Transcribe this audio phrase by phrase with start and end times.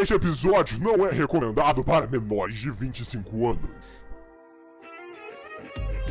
[0.00, 3.62] Este episódio não é recomendado para menores de 25 anos.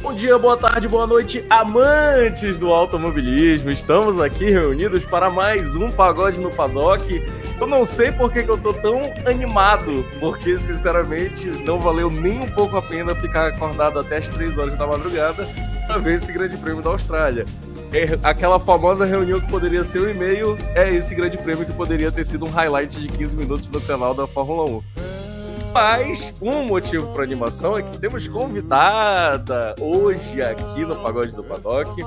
[0.01, 3.69] Bom dia, boa tarde, boa noite, amantes do automobilismo.
[3.69, 7.25] Estamos aqui reunidos para mais um Pagode no Paddock.
[7.59, 12.49] Eu não sei por que, eu tô tão animado, porque sinceramente não valeu nem um
[12.49, 15.47] pouco a pena ficar acordado até as 3 horas da madrugada
[15.87, 17.45] para ver esse Grande Prêmio da Austrália.
[17.93, 22.11] É, aquela famosa reunião que poderia ser um e-mail é esse Grande Prêmio que poderia
[22.11, 24.83] ter sido um highlight de 15 minutos no canal da Fórmula 1.
[25.71, 32.01] Mas um motivo para animação é que temos convidada hoje aqui no Pagode do Paddock,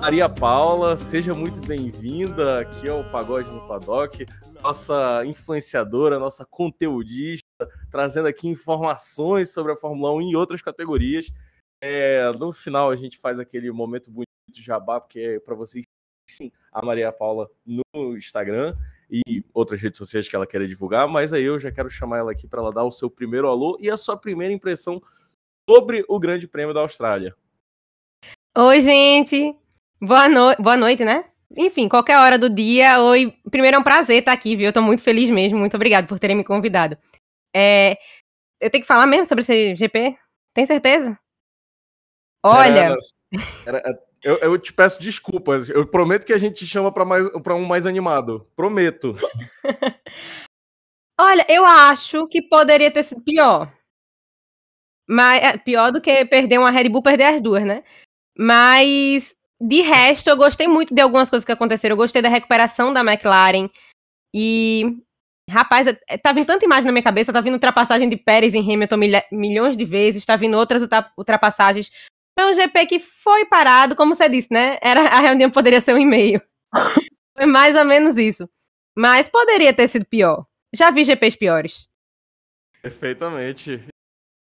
[0.00, 0.96] Maria Paula.
[0.96, 4.26] Seja muito bem-vinda aqui ao Pagode do Paddock,
[4.60, 7.46] nossa influenciadora, nossa conteudista,
[7.92, 11.32] trazendo aqui informações sobre a Fórmula 1 e outras categorias.
[11.80, 15.84] É, no final a gente faz aquele momento bonito jabá, porque é para vocês
[16.28, 18.76] sim a Maria Paula no Instagram
[19.10, 22.32] e outras redes sociais que ela queira divulgar, mas aí eu já quero chamar ela
[22.32, 25.02] aqui para ela dar o seu primeiro alô e a sua primeira impressão
[25.68, 27.36] sobre o Grande Prêmio da Austrália.
[28.56, 29.56] Oi, gente.
[30.00, 30.54] Boa, no...
[30.56, 31.30] Boa noite, né?
[31.56, 33.00] Enfim, qualquer hora do dia.
[33.00, 33.36] Oi.
[33.50, 34.66] Primeiro é um prazer estar aqui, viu?
[34.66, 35.58] Eu tô muito feliz mesmo.
[35.58, 36.96] Muito obrigada por terem me convidado.
[37.54, 37.98] É...
[38.60, 40.16] Eu tenho que falar mesmo sobre esse GP?
[40.54, 41.18] Tem certeza?
[42.42, 42.96] Olha.
[43.66, 45.68] Era, era, eu, eu, te peço desculpas.
[45.68, 48.46] Eu prometo que a gente te chama para mais para um mais animado.
[48.54, 49.14] Prometo.
[51.20, 53.72] Olha, eu acho que poderia ter sido pior.
[55.08, 57.84] Mas é, pior do que perder uma Red Bull, perder as duas, né?
[58.36, 61.94] Mas de resto, eu gostei muito de algumas coisas que aconteceram.
[61.94, 63.68] Eu gostei da recuperação da McLaren.
[64.34, 65.02] E
[65.50, 68.60] Rapaz, é, tá vindo tanta imagem na minha cabeça, tá vindo ultrapassagem de Pérez em
[68.60, 68.96] Hamilton
[69.32, 71.90] milhões de vezes, tá vindo outras ultrapassagens
[72.42, 74.78] foi um GP que foi parado, como você disse, né?
[74.82, 76.42] Era, a reunião poderia ser um e-mail.
[77.36, 78.48] foi mais ou menos isso.
[78.96, 80.44] Mas poderia ter sido pior.
[80.74, 81.88] Já vi GPs piores.
[82.82, 83.80] Perfeitamente.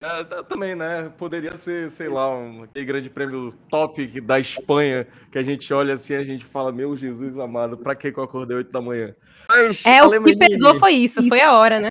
[0.02, 1.11] É, também, né?
[1.17, 5.94] Poderia ser, sei lá, um aquele grande prêmio top da Espanha, que a gente olha
[5.94, 9.16] assim e a gente fala, meu Jesus amado, pra que eu acordei 8 da manhã?
[9.47, 11.88] Mas, é, o que pesou foi isso, foi a hora, né?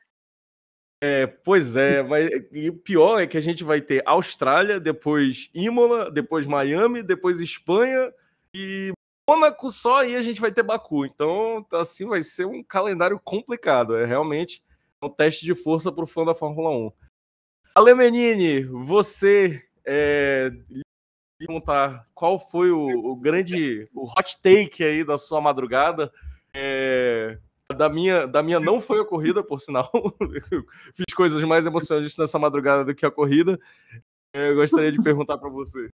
[1.06, 5.50] É, pois é, mas e o pior é que a gente vai ter Austrália, depois
[5.53, 8.10] Imola, depois Miami, depois Espanha
[8.54, 8.91] e
[9.28, 11.04] Mônaco só e a gente vai ter Baku.
[11.04, 13.94] Então, assim, vai ser um calendário complicado.
[13.97, 14.62] É realmente
[15.03, 16.93] um teste de força para o fã da Fórmula 1.
[17.75, 20.50] Alemenini, você é,
[21.38, 26.10] perguntar qual foi o, o, grande, o hot take aí da sua madrugada.
[26.54, 27.38] É,
[27.75, 29.91] da minha, da minha não foi a corrida, por sinal.
[30.95, 33.59] Fiz coisas mais emocionantes nessa madrugada do que a corrida.
[34.33, 35.91] Eu gostaria de perguntar para você.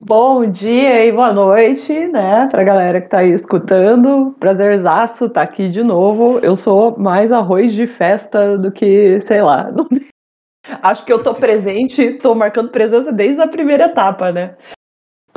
[0.00, 4.32] Bom dia e boa noite, né, pra galera que tá aí escutando.
[4.38, 6.38] Prazerzaço estar tá aqui de novo.
[6.38, 9.72] Eu sou mais arroz de festa do que, sei lá.
[10.82, 14.56] Acho que eu tô presente, tô marcando presença desde a primeira etapa, né?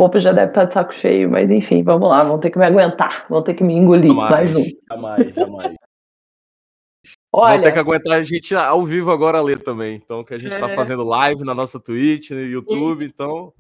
[0.01, 2.66] Popo já deve estar de saco cheio, mas enfim, vamos lá, vão ter que me
[2.66, 4.07] aguentar, vão ter que me engolir.
[4.07, 4.63] Jamais, mais um.
[4.89, 5.75] Jamais, jamais.
[7.31, 10.01] Olha, Vão ter que aguentar a gente ao vivo agora ler também.
[10.03, 10.73] Então, que a gente está é...
[10.73, 13.53] fazendo live na nossa Twitch, no YouTube, então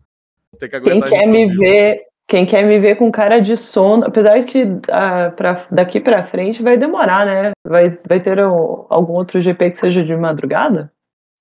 [0.51, 1.09] vão ter que aguentar.
[1.09, 4.65] Quem quer me ver, quem quer me ver com cara de sono, apesar de que
[4.89, 7.51] ah, pra, daqui para frente vai demorar, né?
[7.63, 10.91] Vai, vai ter um, algum outro GP que seja de madrugada?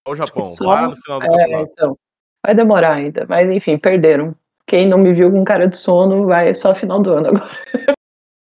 [0.07, 0.67] O Japão, só...
[0.67, 1.97] lá no final do é, Então,
[2.45, 4.37] vai demorar ainda, mas enfim, perderam.
[4.71, 7.51] Quem não me viu com cara de sono vai só final do ano agora.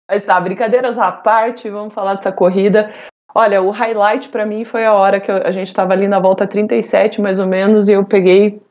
[0.08, 2.94] Mas tá, brincadeiras à parte, vamos falar dessa corrida.
[3.34, 6.46] Olha, o highlight para mim foi a hora que a gente estava ali na volta
[6.46, 8.62] 37, mais ou menos, e eu peguei,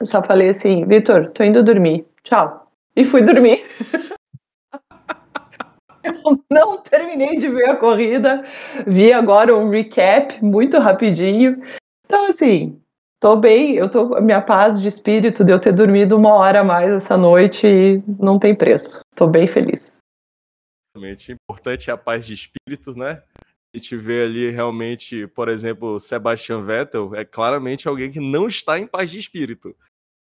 [0.00, 2.68] eu só falei assim, Vitor, tô indo dormir, tchau.
[2.96, 3.64] E fui dormir.
[6.02, 8.44] eu não terminei de ver a corrida,
[8.84, 11.62] vi agora um recap muito rapidinho.
[12.04, 12.82] Então, assim,
[13.18, 16.64] Tô bem, eu tô minha paz de espírito de eu ter dormido uma hora a
[16.64, 19.00] mais essa noite e não tem preço.
[19.14, 19.94] Tô bem feliz.
[20.94, 23.22] Realmente importante é a paz de espírito, né?
[23.74, 28.78] A gente vê ali realmente, por exemplo, Sebastian Vettel é claramente alguém que não está
[28.78, 29.74] em paz de espírito.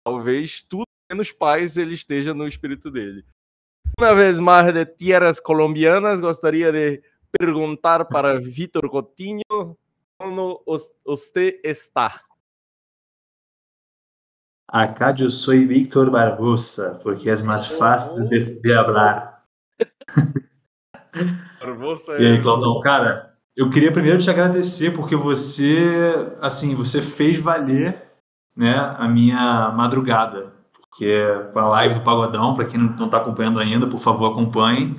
[0.05, 3.25] Talvez tudo menos paz ele esteja no espírito dele.
[3.99, 7.03] Uma vez mais de tierras colombianas, gostaria de
[7.39, 9.43] perguntar para Vitor Coutinho
[10.19, 10.63] como
[11.05, 12.23] você está.
[14.73, 19.43] Acá eu sou Victor Barbosa, porque é mais fácil de, de falar.
[21.61, 22.23] Barbosa é...
[22.23, 28.03] E aí, Claudão, cara, eu queria primeiro te agradecer porque você, assim, você fez valer,
[28.57, 30.55] né, a minha madrugada.
[30.73, 31.23] Porque
[31.53, 34.99] com a live do Pagodão, para quem não está acompanhando ainda, por favor, acompanhe.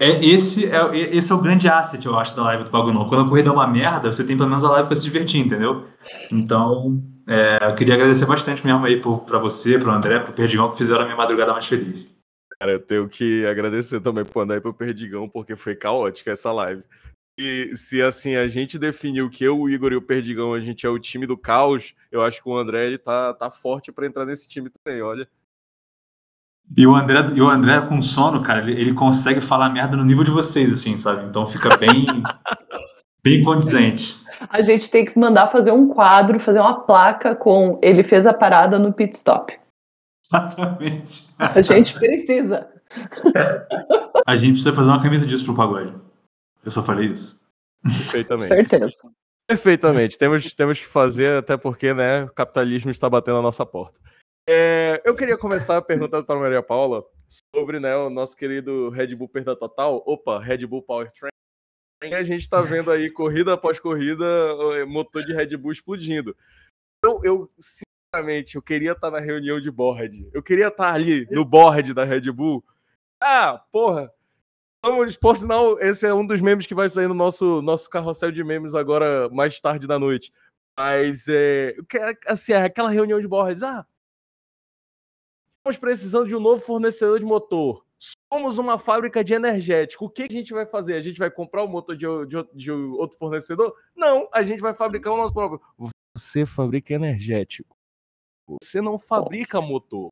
[0.00, 3.08] É, esse, é, esse é o grande asset, eu acho, da live do Pago Não.
[3.08, 5.40] Quando a corrida é uma merda, você tem pelo menos a live pra se divertir,
[5.40, 5.84] entendeu?
[6.32, 10.68] Então, é, eu queria agradecer bastante mesmo aí por, pra você, pro André, pro Perdigão,
[10.68, 12.08] que fizeram a minha madrugada mais feliz.
[12.58, 16.50] Cara, eu tenho que agradecer também pro André e pro Perdigão, porque foi caótica essa
[16.50, 16.82] live.
[17.38, 20.84] E se assim a gente definiu que eu, o Igor e o Perdigão a gente
[20.84, 24.08] é o time do caos, eu acho que o André ele tá, tá forte para
[24.08, 25.28] entrar nesse time também, olha.
[26.76, 30.04] E o André, e o André com sono, cara, ele, ele consegue falar merda no
[30.04, 31.28] nível de vocês, assim, sabe?
[31.28, 32.06] Então fica bem,
[33.22, 34.20] bem condizente.
[34.48, 38.32] A gente tem que mandar fazer um quadro, fazer uma placa com ele fez a
[38.32, 39.58] parada no pit stop.
[40.26, 41.28] Exatamente.
[41.38, 42.68] A gente precisa.
[44.26, 45.94] A gente precisa fazer uma camisa disso pro pagode.
[46.64, 47.40] Eu só falei isso.
[47.82, 48.48] Perfeitamente.
[48.48, 48.96] Certeza.
[49.48, 50.18] Perfeitamente.
[50.18, 53.98] Temos, temos que fazer, até porque, né, o capitalismo está batendo a nossa porta.
[54.48, 57.04] É, eu queria começar perguntando para Maria Paula
[57.54, 60.02] sobre né, o nosso querido Red Bull Perda Total.
[60.06, 61.29] Opa, Red Bull Powertrain.
[62.02, 64.24] A gente está vendo aí, corrida após corrida,
[64.54, 66.34] o motor de Red Bull explodindo.
[67.04, 70.28] Eu, eu sinceramente, eu queria estar na reunião de board.
[70.32, 72.64] Eu queria estar ali no board da Red Bull.
[73.22, 74.10] Ah, porra.
[74.82, 78.32] Vamos, por sinal, esse é um dos memes que vai sair no nosso, nosso carrossel
[78.32, 80.32] de memes agora, mais tarde da noite.
[80.78, 81.76] Mas, é,
[82.26, 83.62] assim, é aquela reunião de boards.
[83.62, 83.86] Ah,
[85.58, 87.84] estamos precisando de um novo fornecedor de motor.
[88.32, 90.06] Somos uma fábrica de energético.
[90.06, 90.94] O que a gente vai fazer?
[90.94, 93.74] A gente vai comprar o motor de, de, de outro fornecedor?
[93.94, 95.60] Não, a gente vai fabricar o nosso próprio.
[96.16, 97.76] Você fabrica energético.
[98.62, 100.08] Você não fabrica motor.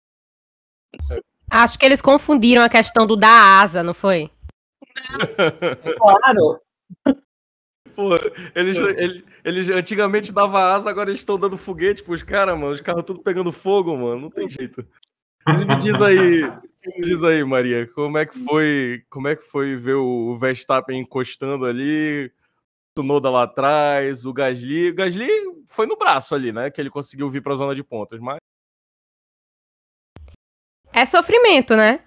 [1.51, 4.31] Acho que eles confundiram a questão do da asa, não foi?
[5.99, 6.61] Claro.
[7.95, 8.15] Pô,
[8.55, 12.73] eles, eles, eles antigamente davam asa, agora eles estão dando foguete pros caras, mano.
[12.73, 14.21] Os carros tudo pegando fogo, mano.
[14.21, 14.87] Não tem jeito.
[15.45, 16.43] Mas me diz aí,
[17.01, 21.65] diz aí, Maria, como é que foi, como é que foi ver o Verstappen encostando
[21.65, 22.33] ali,
[22.99, 25.29] o Noda lá atrás, o Gasly, o Gasly
[25.67, 28.39] foi no braço ali, né, que ele conseguiu vir para a zona de pontas, mas
[30.93, 32.01] é sofrimento, né?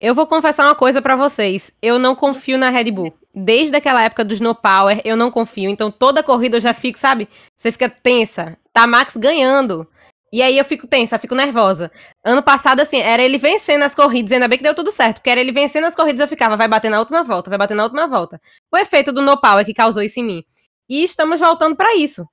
[0.00, 3.12] Eu vou confessar uma coisa para vocês, eu não confio na Red Bull.
[3.34, 5.68] Desde aquela época dos No Power, eu não confio.
[5.68, 7.28] Então toda corrida eu já fico, sabe?
[7.56, 8.56] Você fica tensa.
[8.72, 9.86] Tá Max ganhando.
[10.32, 11.90] E aí eu fico tensa, fico nervosa.
[12.24, 15.30] Ano passado, assim, era ele vencendo as corridas, ainda bem que deu tudo certo, porque
[15.30, 17.84] era ele vencendo as corridas, eu ficava, vai bater na última volta, vai bater na
[17.84, 18.40] última volta.
[18.72, 20.44] O efeito do no power que causou isso em mim.
[20.88, 22.26] E estamos voltando para isso.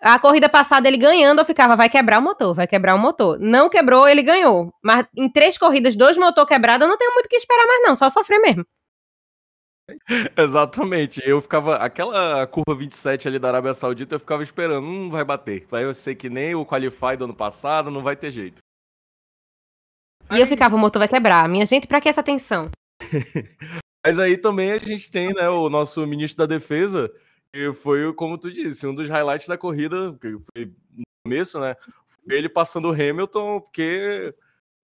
[0.00, 3.38] A corrida passada ele ganhando, eu ficava, vai quebrar o motor, vai quebrar o motor.
[3.40, 4.72] Não quebrou, ele ganhou.
[4.82, 7.82] Mas em três corridas, dois motor quebrados, eu não tenho muito o que esperar mais
[7.82, 8.64] não, só sofrer mesmo.
[10.36, 11.20] Exatamente.
[11.24, 11.76] Eu ficava.
[11.76, 14.86] Aquela curva 27 ali da Arábia Saudita, eu ficava esperando.
[14.86, 15.66] Hum, vai bater.
[15.68, 18.58] Vai eu sei que nem o Qualify do ano passado, não vai ter jeito.
[20.30, 21.48] E eu ficava, o motor vai quebrar.
[21.48, 22.70] Minha gente, pra que essa tensão?
[24.04, 27.10] Mas aí também a gente tem, né, o nosso ministro da Defesa,
[27.52, 31.74] que foi, como tu disse, um dos highlights da corrida, que foi no começo, né?
[32.28, 34.34] Ele passando o Hamilton, porque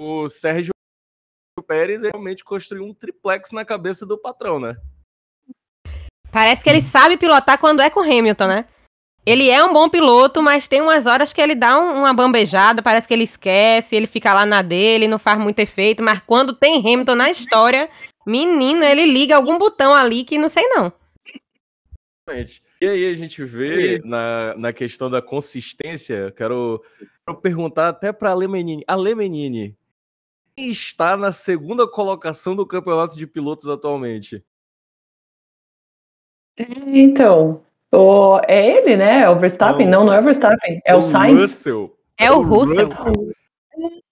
[0.00, 0.72] o Sérgio
[1.66, 4.76] Pérez realmente construiu um triplex na cabeça do patrão, né?
[6.34, 8.64] Parece que ele sabe pilotar quando é com Hamilton, né?
[9.24, 12.82] Ele é um bom piloto, mas tem umas horas que ele dá um, uma bambejada,
[12.82, 16.52] parece que ele esquece, ele fica lá na dele, não faz muito efeito, mas quando
[16.52, 17.88] tem Hamilton na história,
[18.26, 20.92] menino, ele liga algum botão ali que não sei não.
[22.80, 26.82] E aí a gente vê na, na questão da consistência, quero,
[27.24, 28.82] quero perguntar até para a Lemenini.
[28.88, 29.76] A Lemenini
[30.56, 34.44] está na segunda colocação do campeonato de pilotos atualmente.
[36.56, 39.22] Então, o, é ele, né?
[39.22, 39.86] É o Verstappen?
[39.86, 40.80] Não, não, não é o Verstappen.
[40.84, 41.40] É o, o Sainz.
[41.40, 41.96] Russell.
[42.18, 42.88] É o Russell.
[42.88, 43.34] Russell.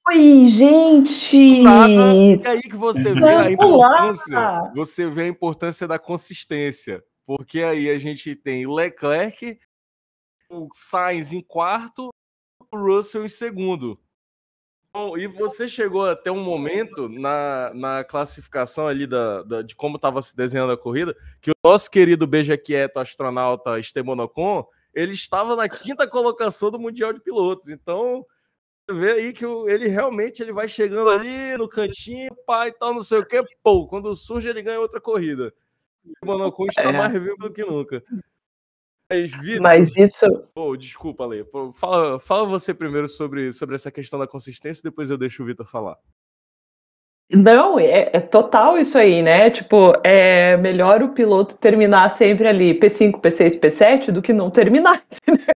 [0.08, 1.64] Oi, gente!
[1.64, 4.72] É aí que você vê a importância.
[4.74, 7.02] Você vê a importância da consistência.
[7.24, 9.58] Porque aí a gente tem Leclerc,
[10.50, 12.10] o Sainz em quarto,
[12.70, 13.98] o Russell em segundo.
[14.94, 19.96] Bom, e você chegou até um momento na, na classificação ali da, da de como
[19.96, 25.12] estava se desenhando a corrida, que o nosso querido beija quieto astronauta Esteban Ocon, ele
[25.12, 27.70] estava na quinta colocação do Mundial de Pilotos.
[27.70, 28.26] Então,
[28.86, 32.92] você vê aí que ele realmente ele vai chegando ali no cantinho, pai e tal,
[32.92, 35.54] não sei o que, pô, quando surge ele ganha outra corrida.
[36.04, 36.92] O Esteban Ocon está é.
[36.92, 38.04] mais vivo do que nunca.
[39.12, 40.26] Mas, Vitor, Mas isso.
[40.54, 41.44] Oh, desculpa, Lê.
[41.74, 45.66] Fala, fala você primeiro sobre, sobre essa questão da consistência, depois eu deixo o Vitor
[45.66, 45.96] falar.
[47.30, 49.48] Não, é, é, total isso aí, né?
[49.50, 55.04] Tipo, é melhor o piloto terminar sempre ali P5, P6, P7 do que não terminar.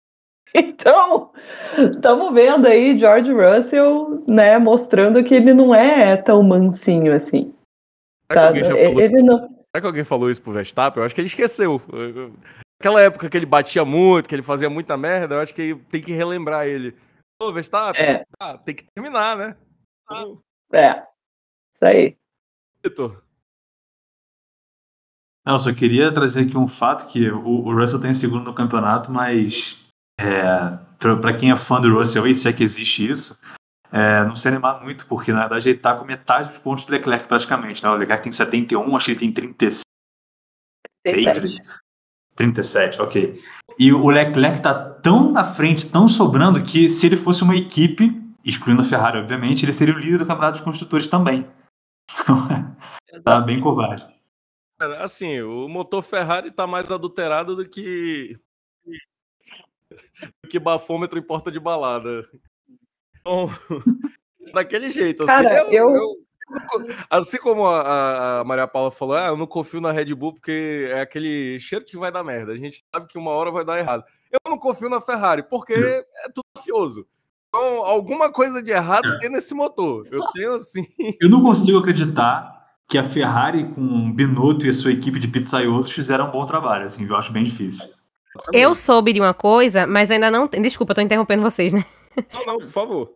[0.56, 1.32] Então,
[1.76, 7.52] estamos vendo aí George Russell, né, mostrando que ele não é tão mansinho assim.
[8.28, 8.52] Tá?
[8.56, 9.40] Ele não
[9.74, 11.00] Será que alguém falou isso pro Verstappen?
[11.00, 11.82] Eu acho que ele esqueceu.
[12.80, 16.02] Aquela época que ele batia muito, que ele fazia muita merda, eu acho que tem
[16.02, 16.96] que relembrar ele.
[17.40, 18.22] Ô, Verstappen, É.
[18.40, 19.56] ah, tem que terminar, né?
[20.04, 21.06] Então, É.
[21.74, 22.16] Isso aí.
[22.82, 23.22] Vitor,
[25.46, 28.54] Não, eu só queria trazer aqui um fato que o, o Russell tem segundo no
[28.54, 29.82] campeonato, mas
[30.18, 33.38] é, para quem é fã do Russell aí, se é que existe isso,
[33.92, 36.92] é, não se animar muito, porque na verdade ele tá com metade dos pontos do
[36.92, 37.82] Leclerc praticamente.
[37.82, 37.90] Né?
[37.90, 39.82] O Leclerc tem 71, acho que ele tem 36.
[41.06, 41.62] 37,
[43.00, 43.42] ok.
[43.78, 48.10] E o Leclerc tá tão na frente, tão sobrando, que se ele fosse uma equipe,
[48.44, 51.48] excluindo a Ferrari, obviamente, ele seria o líder do campeonato dos construtores também.
[53.24, 54.06] tá bem covarde.
[54.78, 58.38] cara, assim, o motor Ferrari tá mais adulterado do que.
[60.42, 62.28] do que bafômetro em porta de balada.
[63.20, 63.48] Então,
[64.52, 65.32] daquele jeito, assim.
[65.32, 66.10] Cara, eu-
[67.10, 70.88] Assim como a- a, Maria Paula falou, ah, eu não confio na Red Bull porque
[70.90, 72.52] é aquele cheiro que vai dar merda.
[72.52, 74.04] A gente sabe que uma hora vai dar errado.
[74.30, 77.06] Eu não confio na Ferrari porque é tudo mafioso.
[77.48, 79.18] Então, alguma coisa de errado É.
[79.18, 80.06] tem nesse motor.
[80.10, 80.84] Eu tenho assim.
[81.20, 82.52] Eu não consigo acreditar
[82.88, 86.84] que a Ferrari com Binotto e a sua equipe de pizzaiolos fizeram um bom trabalho,
[86.84, 87.88] assim, eu acho bem difícil.
[88.52, 90.48] Eu soube de uma coisa, mas ainda não.
[90.48, 91.84] Desculpa, eu tô interrompendo vocês, né?
[92.32, 93.12] Não, não, por favor.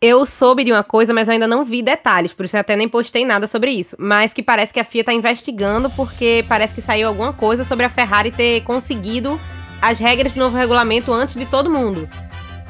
[0.00, 2.76] Eu soube de uma coisa, mas eu ainda não vi detalhes, por isso eu até
[2.76, 3.96] nem postei nada sobre isso.
[3.98, 7.86] Mas que parece que a FIA tá investigando, porque parece que saiu alguma coisa sobre
[7.86, 9.40] a Ferrari ter conseguido
[9.80, 12.06] as regras do novo regulamento antes de todo mundo.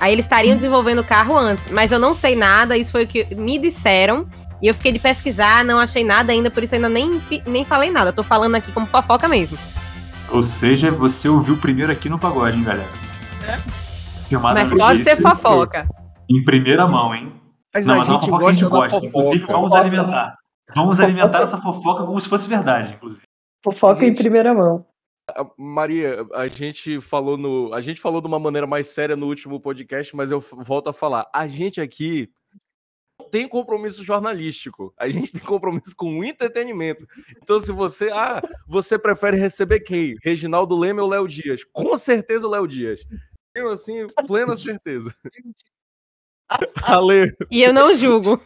[0.00, 3.08] Aí eles estariam desenvolvendo o carro antes, mas eu não sei nada, isso foi o
[3.08, 4.28] que me disseram.
[4.62, 7.90] E eu fiquei de pesquisar, não achei nada ainda, por isso ainda nem, nem falei
[7.90, 8.12] nada.
[8.12, 9.58] Tô falando aqui como fofoca mesmo.
[10.30, 12.88] Ou seja, você ouviu primeiro aqui no pagode, hein, galera?
[14.28, 15.88] Filmada Mas pode ser fofoca.
[16.28, 17.32] Em primeira mão, hein?
[17.74, 19.06] Mas não, a mas é uma gente fofoca que a gente gosta.
[19.06, 19.52] Inclusive, fofoca.
[19.52, 20.38] vamos alimentar.
[20.74, 23.22] Vamos alimentar essa fofoca como se fosse verdade, inclusive.
[23.64, 24.18] Fofoca Gente.
[24.18, 24.84] em primeira mão.
[25.30, 29.26] A- Maria, a gente falou no, a gente falou de uma maneira mais séria no
[29.26, 31.28] último podcast, mas eu volto a falar.
[31.32, 32.30] A gente aqui
[33.20, 34.92] não tem compromisso jornalístico.
[34.96, 37.06] A gente tem compromisso com o entretenimento.
[37.42, 40.16] Então, se você, ah, você prefere receber quem?
[40.22, 41.62] Reginaldo Leme ou Léo Dias?
[41.72, 43.04] Com certeza o Léo Dias.
[43.54, 45.14] Tenho assim plena certeza.
[46.84, 48.40] Ale, E eu não julgo.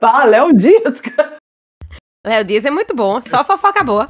[0.00, 1.36] Ah, Léo Dias, cara.
[2.26, 4.08] Léo Dias é muito bom, só fofoca boa.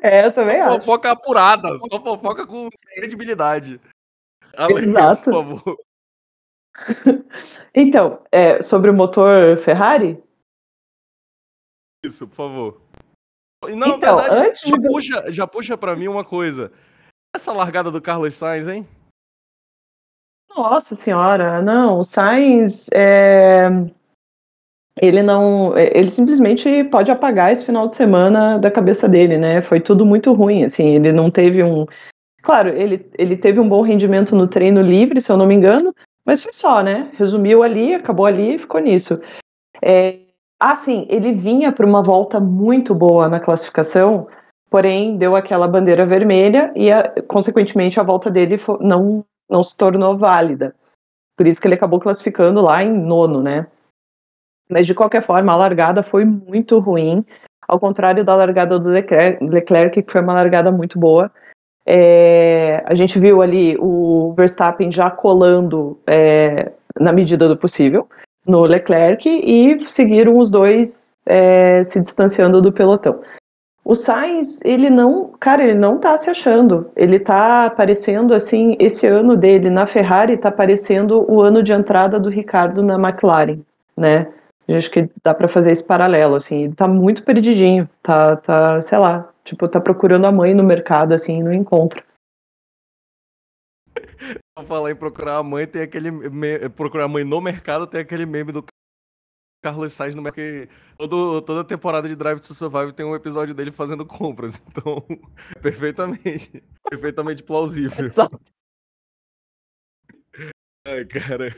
[0.00, 0.78] É, eu também acho.
[0.78, 3.80] fofoca apurada, só fofoca com credibilidade.
[4.56, 5.22] Ale, Exato.
[5.24, 5.76] por favor.
[7.74, 10.20] Então, é, sobre o motor Ferrari,
[12.04, 12.80] Isso, por favor.
[13.76, 16.72] Não, Então, na verdade, antes já de- puxa, já puxa pra mim uma coisa.
[17.34, 18.86] Essa largada do Carlos Sainz, hein?
[20.56, 23.68] Nossa senhora, não, o Sainz, é,
[25.00, 29.62] ele não, é, ele simplesmente pode apagar esse final de semana da cabeça dele, né?
[29.62, 31.86] Foi tudo muito ruim, assim, ele não teve um,
[32.42, 35.94] claro, ele, ele teve um bom rendimento no treino livre, se eu não me engano,
[36.26, 37.10] mas foi só, né?
[37.18, 39.20] Resumiu ali, acabou ali e ficou nisso.
[39.82, 40.20] É,
[40.60, 44.28] ah, sim, ele vinha para uma volta muito boa na classificação,
[44.70, 50.18] porém deu aquela bandeira vermelha e, a- consequentemente, a volta dele não não se tornou
[50.18, 50.74] válida.
[51.36, 53.66] Por isso que ele acabou classificando lá em nono, né?
[54.68, 57.24] Mas de qualquer forma, a largada foi muito ruim,
[57.68, 61.30] ao contrário da largada do Leclerc, que foi uma largada muito boa.
[61.86, 68.08] É, a gente viu ali o Verstappen já colando é, na medida do possível
[68.46, 73.22] no Leclerc e seguiram os dois é, se distanciando do pelotão.
[73.84, 76.90] O Sainz, ele não, cara, ele não tá se achando.
[76.96, 82.18] Ele tá parecendo assim, esse ano dele na Ferrari tá parecendo o ano de entrada
[82.18, 83.60] do Ricardo na McLaren,
[83.94, 84.32] né?
[84.66, 86.64] Eu acho que dá pra fazer esse paralelo, assim.
[86.64, 91.12] Ele tá muito perdidinho, tá, tá, sei lá, tipo, tá procurando a mãe no mercado,
[91.12, 92.02] assim, não encontra.
[94.56, 96.10] Vou falar em procurar a mãe, tem aquele.
[96.10, 98.64] me- Procurar a mãe no mercado, tem aquele meme do
[99.64, 100.68] Carlos Sainz no mercado.
[100.98, 104.62] Todo, toda temporada de Drive to Survive tem um episódio dele fazendo compras.
[104.68, 105.02] Então,
[105.62, 106.62] perfeitamente.
[106.90, 108.10] Perfeitamente plausível.
[110.86, 111.48] Ai, cara.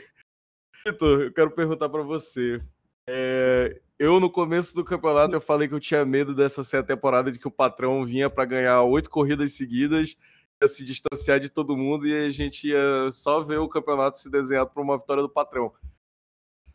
[0.87, 2.63] Vitor, eu quero perguntar pra você.
[3.09, 6.83] É, eu, no começo do campeonato, eu falei que eu tinha medo dessa ser a
[6.85, 10.17] temporada de que o patrão vinha pra ganhar oito corridas seguidas,
[10.63, 14.31] ia se distanciar de todo mundo e a gente ia só ver o campeonato se
[14.31, 15.73] desenhar pra uma vitória do patrão.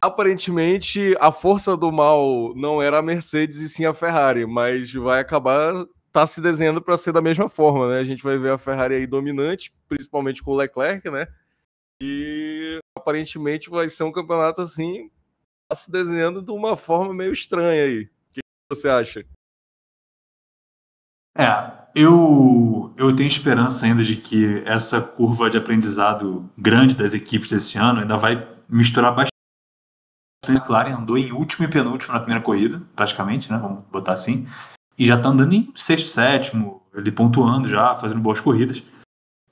[0.03, 5.19] Aparentemente, a força do mal não era a Mercedes e sim a Ferrari, mas vai
[5.19, 5.73] acabar
[6.11, 7.99] tá se desenhando para ser da mesma forma, né?
[7.99, 11.27] A gente vai ver a Ferrari aí dominante, principalmente com o Leclerc, né?
[12.01, 15.09] E aparentemente vai ser um campeonato assim,
[15.69, 18.03] tá se desenhando de uma forma meio estranha aí.
[18.03, 19.25] O que você acha?
[21.37, 27.49] É, eu, eu tenho esperança ainda de que essa curva de aprendizado grande das equipes
[27.49, 29.15] desse ano ainda vai misturar
[30.47, 33.57] McLaren andou em último e penúltimo na primeira corrida, praticamente, né?
[33.57, 34.47] Vamos botar assim.
[34.97, 38.81] E já tá andando em sexto, sétimo, ele pontuando já, fazendo boas corridas.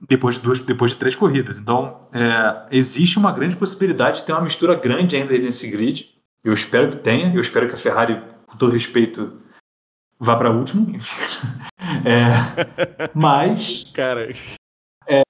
[0.08, 1.58] Depois de, duas, depois de três corridas.
[1.58, 6.10] Então, é, existe uma grande possibilidade de ter uma mistura grande ainda nesse grid.
[6.44, 7.34] Eu espero que tenha.
[7.34, 9.42] Eu espero que a Ferrari, com todo respeito,
[10.18, 10.88] vá para último.
[12.06, 13.92] é, mas.
[13.94, 14.30] Cara.
[15.06, 15.22] É,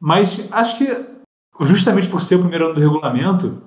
[0.00, 1.06] mas acho que
[1.60, 3.62] justamente por ser o primeiro ano do regulamento,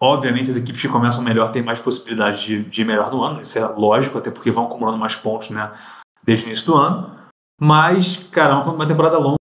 [0.00, 3.40] obviamente as equipes que começam melhor têm mais possibilidade de, de ir melhor no ano.
[3.40, 5.72] Isso é lógico, até porque vão acumulando mais pontos né,
[6.22, 7.18] desde o início do ano.
[7.60, 9.36] Mas, cara, uma, uma temporada longa.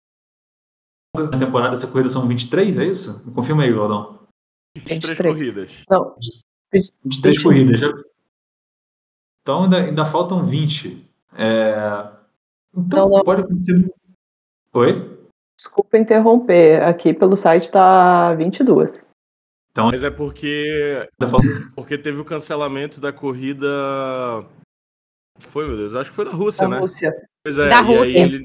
[1.14, 3.22] Na temporada, essa corrida são 23, é isso?
[3.26, 4.18] Me confirma aí, Galdão.
[4.76, 5.36] 23 23.
[5.36, 5.84] corridas.
[5.90, 6.16] Não,
[7.04, 7.80] 23 corridas.
[7.80, 7.88] Já...
[9.42, 11.06] Então ainda, ainda faltam 20.
[11.34, 12.10] É...
[12.74, 13.24] Então Não, não.
[13.24, 13.92] pode acontecer.
[14.72, 15.12] Oi?
[15.56, 16.82] desculpa interromper.
[16.82, 19.06] Aqui pelo site tá 22.
[19.76, 21.40] Mas é porque faltam...
[21.74, 23.66] porque teve o cancelamento da corrida.
[25.40, 26.78] Foi, meu Deus, acho que foi da Rússia, Da né?
[26.80, 27.12] Rússia.
[27.44, 28.18] Pois é, Da Rússia.
[28.20, 28.42] eles-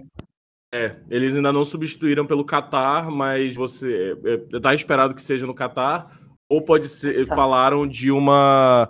[0.74, 4.18] é, eles ainda não substituíram pelo Qatar, mas você
[4.54, 6.08] é, tá esperado que seja no Qatar,
[6.50, 7.26] ou pode ser.
[7.28, 7.36] Tá.
[7.36, 8.90] Falaram de uma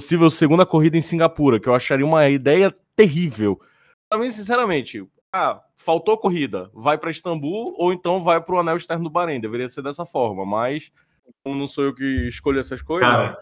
[0.00, 3.60] possível segunda corrida em Singapura, que eu acharia uma ideia terrível.
[4.10, 9.04] Pra mim, sinceramente, ah, faltou corrida, vai pra Istambul ou então vai pro anel externo
[9.04, 9.40] do Bahrein.
[9.40, 10.92] Deveria ser dessa forma, mas
[11.46, 13.38] não sou eu que escolho essas coisas, Cara,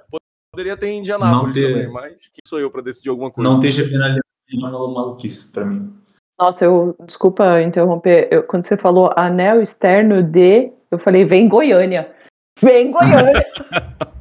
[0.53, 3.49] poderia ter Indianápolis não ter- também, mas quem sou eu pra decidir alguma coisa?
[3.51, 5.93] não esteja penalizando uma maluquice pra mim.
[6.39, 8.29] Nossa, eu desculpa interromper.
[8.31, 12.13] Eu- quando você falou anel externo de, eu falei vem Goiânia.
[12.61, 13.45] Vem Goiânia.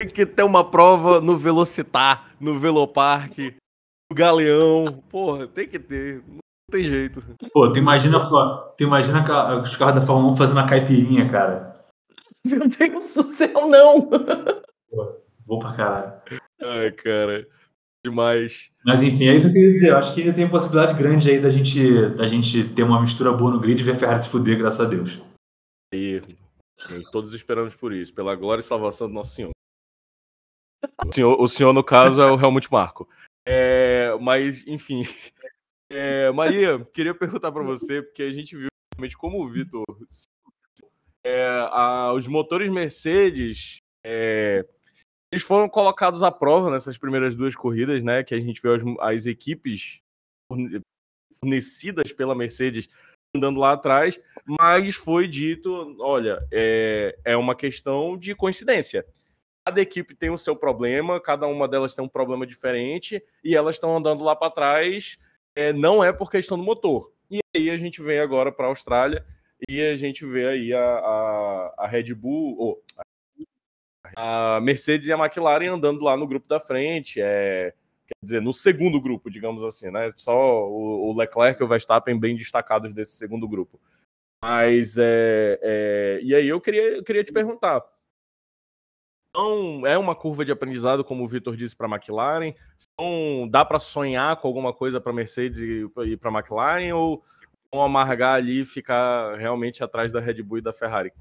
[0.00, 3.38] Tem que ter uma prova no Velocitar, no Velopark,
[4.10, 5.02] no Galeão.
[5.08, 6.22] Porra, tem que ter.
[6.26, 6.38] Não
[6.70, 7.22] tem jeito.
[7.52, 8.18] Pô, tu imagina,
[8.76, 11.74] tu imagina os carros da Fórmula 1 fazendo a caipirinha, cara.
[12.46, 14.08] Meu Deus do céu, não.
[15.46, 16.40] Vou pra caralho.
[16.60, 17.48] Ai, cara.
[18.04, 18.72] Demais.
[18.84, 19.90] Mas enfim, é isso que eu queria dizer.
[19.90, 23.32] Eu acho que ainda tem possibilidade grande aí da gente, da gente ter uma mistura
[23.32, 25.22] boa no grid e ver a Ferrari se fuder, graças a Deus.
[25.94, 26.20] E,
[26.90, 29.50] e todos esperamos por isso, pela glória e salvação do nosso Senhor.
[31.06, 33.08] O senhor, o senhor, no caso, é o Helmut Marko.
[33.46, 35.02] É, mas, enfim.
[35.90, 39.84] É, Maria, queria perguntar para você, porque a gente viu realmente como o Vitor.
[41.24, 43.78] É, a- os motores Mercedes.
[44.04, 44.66] é,
[45.32, 48.22] eles foram colocados à prova nessas primeiras duas corridas, né?
[48.22, 50.00] Que a gente viu as, as equipes
[50.50, 50.80] forne-
[51.40, 52.88] fornecidas pela Mercedes
[53.34, 59.06] andando lá atrás, mas foi dito: olha, é, é uma questão de coincidência.
[59.66, 63.76] Cada equipe tem o seu problema, cada uma delas tem um problema diferente, e elas
[63.76, 65.18] estão andando lá para trás,
[65.56, 67.12] é, não é por questão do motor.
[67.30, 69.24] E aí a gente vem agora para a Austrália
[69.68, 72.82] e a gente vê aí a, a, a Red Bull, ou
[74.16, 77.72] a Mercedes e a McLaren andando lá no grupo da frente, é,
[78.06, 80.12] quer dizer, no segundo grupo, digamos assim, né?
[80.16, 83.80] Só o, o Leclerc e o Verstappen bem destacados desse segundo grupo.
[84.42, 87.82] Mas é, é, e aí eu queria, eu queria te perguntar.
[89.30, 92.52] Então, é uma curva de aprendizado, como o Vitor disse para a McLaren?
[92.76, 96.92] São, dá para sonhar com alguma coisa para Mercedes e, e para a McLaren?
[96.94, 97.22] Ou
[97.72, 101.12] vão amargar ali e ficar realmente atrás da Red Bull e da Ferrari?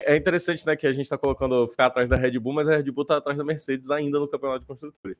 [0.00, 2.76] É interessante, né, que a gente está colocando ficar atrás da Red Bull, mas a
[2.76, 5.16] Red Bull está atrás da Mercedes ainda no campeonato de construtores.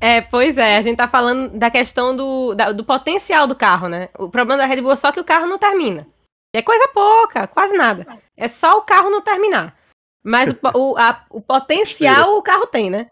[0.00, 3.88] É, pois é, a gente tá falando da questão do, da- do potencial do carro,
[3.88, 4.08] né?
[4.18, 6.06] O problema da Red Bull é só que o carro não termina.
[6.52, 8.04] É coisa pouca, quase nada.
[8.36, 9.78] É só o carro não terminar.
[10.22, 13.08] Mas o, o, a- o potencial o carro tem, né?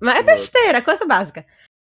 [0.00, 1.46] Mas é besteira, coisa básica.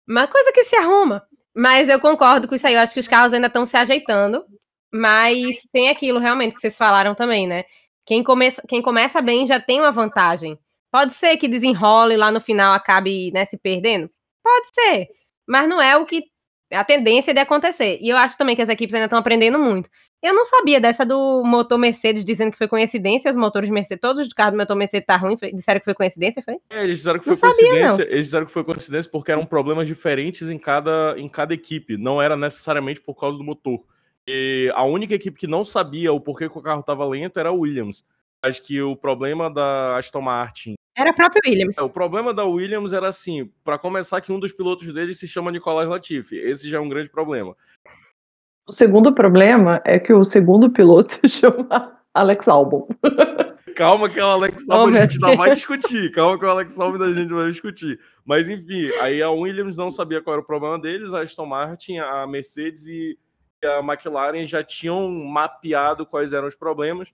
[0.08, 1.26] Uma coisa que se arruma.
[1.56, 2.74] Mas eu concordo com isso aí.
[2.74, 4.46] Eu acho que os carros ainda estão se ajeitando.
[4.94, 7.64] Mas tem aquilo realmente que vocês falaram também, né?
[8.06, 10.58] Quem começa, quem começa bem já tem uma vantagem.
[10.92, 14.10] Pode ser que desenrole lá no final acabe né, se perdendo?
[14.44, 15.10] Pode ser.
[15.48, 16.24] Mas não é o que
[16.72, 17.98] a tendência de acontecer.
[18.02, 19.90] E eu acho também que as equipes ainda estão aprendendo muito.
[20.22, 24.26] Eu não sabia dessa do motor Mercedes dizendo que foi coincidência, os motores Mercedes, todos
[24.26, 26.58] os carros do motor Mercedes tá ruim, disseram que foi coincidência, foi?
[26.70, 28.12] É, eles disseram que Não foi sabia, coincidência.
[28.12, 31.98] Eles disseram que foi coincidência porque eram problemas diferentes em cada, em cada equipe.
[31.98, 33.86] Não era necessariamente por causa do motor.
[34.28, 37.50] E a única equipe que não sabia o porquê que o carro estava lento era
[37.50, 38.04] a Williams.
[38.42, 40.76] Acho que o problema da Aston Martin.
[40.96, 41.78] Era a própria Williams.
[41.78, 45.28] é, O problema da Williams era assim: para começar, que um dos pilotos deles se
[45.28, 46.38] chama Nicolas Latifi.
[46.38, 47.56] Esse já é um grande problema.
[48.68, 52.88] O segundo problema é que o segundo piloto se chama Alex Albon.
[53.76, 56.12] Calma que o Alex Oh, Albon a meu gente ainda vai discutir.
[56.12, 58.00] Calma que o Alex Albon a gente vai discutir.
[58.24, 61.98] Mas enfim, aí a Williams não sabia qual era o problema deles, a Aston Martin,
[61.98, 63.20] a Mercedes e
[63.64, 67.14] a McLaren já tinham mapeado quais eram os problemas.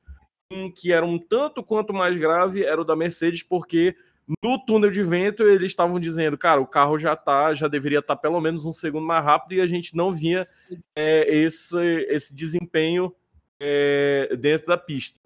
[0.52, 3.96] Um que era um tanto quanto mais grave era o da Mercedes, porque
[4.44, 8.16] no túnel de vento eles estavam dizendo, cara, o carro já tá, já deveria estar
[8.16, 10.48] pelo menos um segundo mais rápido e a gente não via
[10.96, 11.78] é, esse,
[12.10, 13.14] esse desempenho
[13.60, 15.20] é, dentro da pista.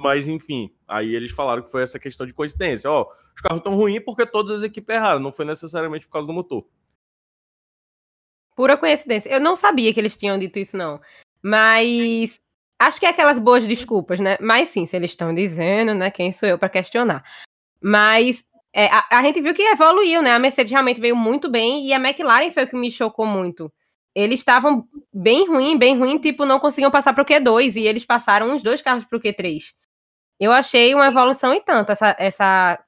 [0.00, 2.90] Mas enfim, aí eles falaram que foi essa questão de coincidência.
[2.90, 6.26] Ó, os carros estão ruins porque todas as equipes erraram, não foi necessariamente por causa
[6.26, 6.66] do motor.
[8.56, 9.30] Pura coincidência.
[9.30, 11.00] Eu não sabia que eles tinham dito isso, não.
[11.42, 12.40] Mas
[12.86, 14.36] acho que é aquelas boas desculpas, né?
[14.40, 16.10] Mas sim, se eles estão dizendo, né?
[16.10, 17.24] Quem sou eu para questionar?
[17.80, 20.32] Mas é, a, a, gente viu que evoluiu, né?
[20.32, 23.72] A Mercedes realmente veio muito bem e a McLaren foi o que me chocou muito.
[24.14, 28.04] Eles estavam bem ruim, bem ruim, tipo, não conseguiam passar para o Q2 e eles
[28.04, 29.72] passaram os dois carros para o Q3.
[30.38, 32.84] Eu achei uma evolução e tanto essa, essa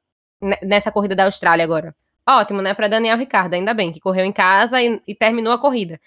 [0.62, 1.94] nessa corrida da Austrália agora.
[2.28, 2.74] Ótimo, né?
[2.74, 6.00] Para Daniel Ricardo, ainda bem que correu em casa e, e terminou a corrida.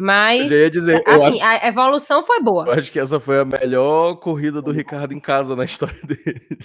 [0.00, 2.66] Mas, eu ia dizer, assim, eu acho, a evolução foi boa.
[2.66, 6.58] Eu acho que essa foi a melhor corrida do Ricardo em casa na história dele.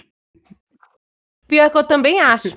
[1.48, 2.56] Pior que eu também acho.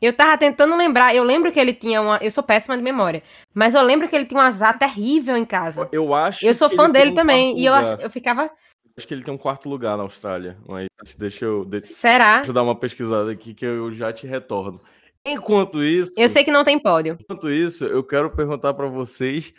[0.00, 2.18] Eu tava tentando lembrar, eu lembro que ele tinha uma.
[2.22, 3.22] Eu sou péssima de memória,
[3.54, 5.88] mas eu lembro que ele tinha um azar terrível em casa.
[5.92, 6.44] Eu acho.
[6.44, 8.50] Eu sou fã dele um também, e eu, acho, eu ficava.
[8.96, 10.56] Acho que ele tem um quarto lugar na Austrália.
[10.66, 11.64] Mas deixa eu.
[11.64, 12.36] Deixa, Será?
[12.36, 14.80] Deixa eu dar uma pesquisada aqui que eu já te retorno.
[15.24, 16.12] Enquanto isso.
[16.18, 17.18] Eu sei que não tem pódio.
[17.20, 19.52] Enquanto isso, eu quero perguntar para vocês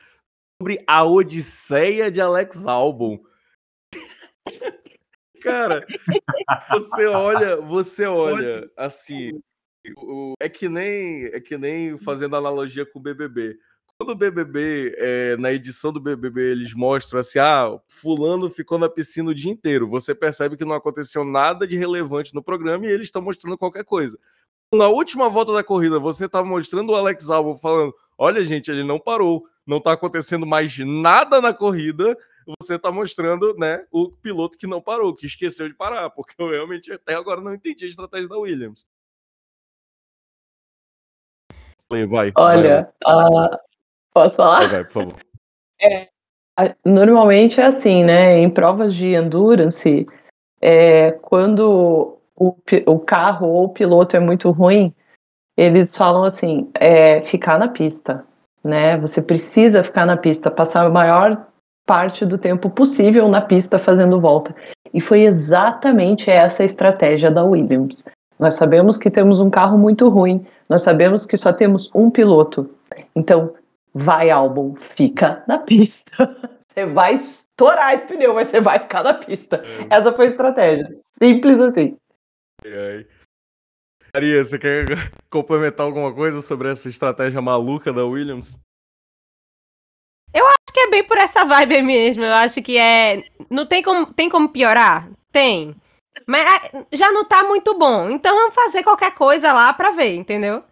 [0.62, 3.20] sobre a Odisseia de Alex Albon.
[5.42, 5.84] Cara,
[6.70, 9.42] você olha, você olha assim,
[10.40, 13.58] é que nem é que nem fazendo analogia com o BBB.
[13.98, 18.88] Quando o BBB, é, na edição do BBB, eles mostram assim, ah, fulano ficou na
[18.88, 19.88] piscina o dia inteiro.
[19.88, 23.84] Você percebe que não aconteceu nada de relevante no programa e eles estão mostrando qualquer
[23.84, 24.16] coisa.
[24.72, 28.84] Na última volta da corrida, você tá mostrando o Alex Albon falando, olha gente, ele
[28.84, 32.18] não parou, não tá acontecendo mais nada na corrida,
[32.60, 36.50] você tá mostrando, né, o piloto que não parou, que esqueceu de parar, porque eu
[36.50, 38.86] realmente até agora não entendi a estratégia da Williams.
[42.10, 42.32] Vai.
[42.38, 43.28] Olha, vai.
[43.28, 43.58] Uh,
[44.14, 44.68] posso falar?
[44.68, 45.16] Vai, por favor.
[45.84, 48.38] É, normalmente é assim, né?
[48.38, 50.06] Em provas de endurance,
[50.62, 54.94] é, quando o, o carro ou o piloto é muito ruim,
[55.58, 58.26] eles falam assim: é, ficar na pista,
[58.64, 58.98] né?
[58.98, 61.48] Você precisa ficar na pista, passar a maior
[61.86, 64.56] parte do tempo possível na pista fazendo volta.
[64.94, 68.06] E foi exatamente essa a estratégia da Williams.
[68.40, 72.70] Nós sabemos que temos um carro muito ruim, nós sabemos que só temos um piloto.
[73.16, 73.54] Então,
[73.94, 76.12] vai, álbum, fica na pista.
[76.74, 79.62] Você vai estourar esse pneu, mas você vai ficar na pista.
[79.62, 79.94] É.
[79.94, 80.88] Essa foi a estratégia.
[81.22, 81.98] Simples assim.
[84.14, 84.86] Maria, você quer
[85.30, 88.60] complementar alguma coisa sobre essa estratégia maluca da Williams?
[90.34, 92.24] Eu acho que é bem por essa vibe mesmo.
[92.24, 93.24] Eu acho que é.
[93.50, 95.10] Não tem como, tem como piorar?
[95.32, 95.76] Tem.
[96.28, 96.44] Mas
[96.92, 98.10] já não tá muito bom.
[98.10, 100.64] Então vamos fazer qualquer coisa lá pra ver, entendeu?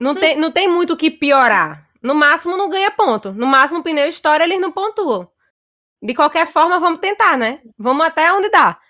[0.00, 1.88] Não tem, não tem muito o que piorar.
[2.02, 3.32] No máximo não ganha ponto.
[3.32, 5.30] No máximo o pneu estoura, eles não pontuam.
[6.02, 7.62] De qualquer forma, vamos tentar, né?
[7.78, 8.80] Vamos até onde dá.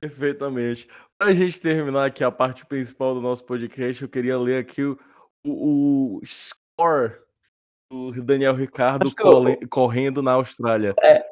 [0.00, 0.88] Perfeitamente.
[1.22, 4.98] Pra gente terminar aqui a parte principal do nosso podcast, eu queria ler aqui o,
[5.46, 7.12] o, o score
[7.88, 9.68] do Daniel Ricardo eu...
[9.68, 10.96] correndo na Austrália.
[11.00, 11.24] É.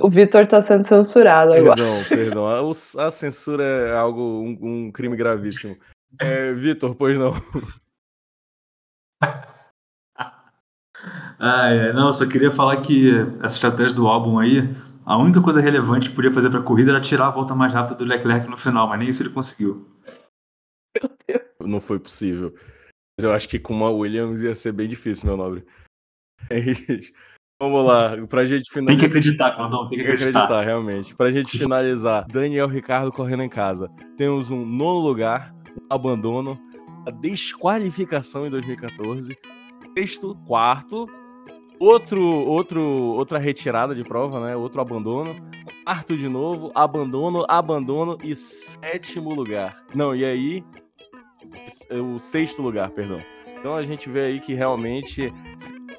[0.00, 1.74] O Vitor tá sendo censurado agora.
[1.74, 2.46] Perdão, perdão.
[3.00, 5.76] A, censura é algo, um, um crime gravíssimo.
[6.20, 7.32] É, Vitor, pois não.
[11.36, 11.92] ah, é.
[11.92, 13.10] Não, só queria falar que
[13.42, 14.72] essa estratégia do álbum aí,
[15.08, 17.72] a única coisa relevante que podia fazer para a corrida era tirar a volta mais
[17.72, 19.88] rápida do Leclerc no final, mas nem isso ele conseguiu.
[21.58, 22.54] Não foi possível.
[23.18, 25.64] Mas eu acho que com uma Williams ia ser bem difícil, meu nobre.
[26.50, 27.12] É isso.
[27.60, 28.86] Vamos lá, pra gente finalizar.
[28.86, 30.24] Tem que acreditar, Claudão, tem que acreditar.
[30.24, 31.16] Tem que acreditar, realmente.
[31.16, 33.90] Pra gente finalizar, Daniel Ricardo correndo em casa.
[34.16, 36.56] Temos um nono lugar, um abandono,
[37.04, 39.36] a desqualificação em 2014,
[39.96, 41.08] sexto, quarto,
[41.78, 44.56] outro, outro, outra retirada de prova, né?
[44.56, 45.34] Outro abandono,
[45.84, 49.84] quarto de novo, abandono, abandono e sétimo lugar.
[49.94, 50.64] Não, e aí,
[51.90, 53.20] o sexto lugar, perdão.
[53.58, 55.32] Então a gente vê aí que realmente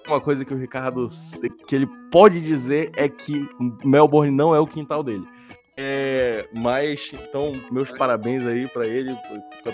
[0.08, 1.06] uma coisa que o Ricardo
[1.68, 3.48] que ele pode dizer é que
[3.84, 5.26] Melbourne não é o quintal dele.
[5.78, 9.16] É, mas então meus parabéns aí para ele,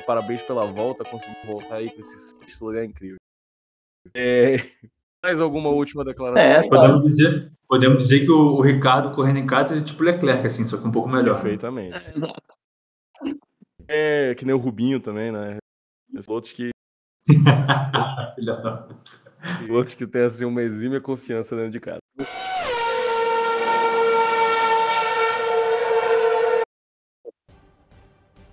[0.06, 3.18] parabéns pela volta, conseguiu voltar aí com esse sexto lugar incrível.
[4.14, 4.58] É,
[5.26, 6.48] Mais alguma última declaração?
[6.48, 10.46] É, Podemos dizer, podemos dizer que o, o Ricardo correndo em casa é tipo Leclerc,
[10.46, 11.34] assim, só que um pouco melhor.
[11.34, 12.12] Perfeitamente.
[12.16, 12.56] Exato.
[13.88, 15.58] É, que nem o Rubinho também, né?
[16.16, 16.70] Os outros que,
[19.68, 21.98] outros que têm assim, uma exímia confiança dentro de casa.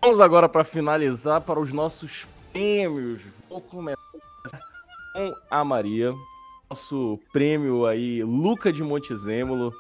[0.01, 3.23] Vamos agora para finalizar para os nossos prêmios.
[3.47, 4.01] Vou começar
[5.13, 6.15] com a Maria.
[6.73, 9.75] Nosso prêmio aí, Luca de Montezemolo.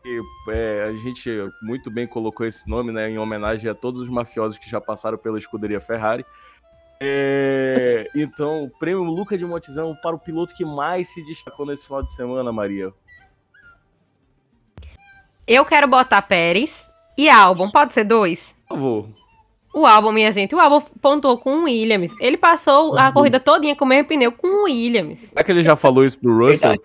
[0.00, 1.28] Que, é, a gente
[1.60, 3.10] muito bem colocou esse nome, né?
[3.10, 6.24] Em homenagem a todos os mafiosos que já passaram pela escuderia Ferrari.
[7.00, 11.84] É, então, o prêmio Luca de Montezemolo para o piloto que mais se destacou nesse
[11.84, 12.94] final de semana, Maria.
[15.48, 17.68] Eu quero botar Pérez e álbum.
[17.72, 18.54] Pode ser dois?
[18.68, 19.08] Por favor.
[19.76, 22.10] O álbum, minha gente, o álbum pontuou com o Williams.
[22.18, 25.18] Ele passou a corrida todinha com o mesmo pneu com o Williams.
[25.18, 26.82] Será que ele já falou isso pro Russell?